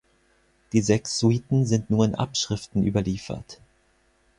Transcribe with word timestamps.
Die 0.73 0.81
sechs 0.81 1.19
Suiten 1.19 1.67
sind 1.67 1.91
nur 1.91 2.05
in 2.05 2.15
Abschriften 2.15 2.83
überliefert. 2.83 3.59